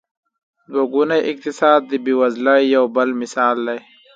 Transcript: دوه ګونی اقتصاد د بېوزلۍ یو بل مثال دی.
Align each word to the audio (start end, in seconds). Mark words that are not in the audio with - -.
دوه 0.71 0.83
ګونی 0.93 1.21
اقتصاد 1.31 1.79
د 1.87 1.93
بېوزلۍ 2.03 2.61
یو 2.75 2.85
بل 2.95 3.09
مثال 3.21 3.57
دی. 3.67 3.79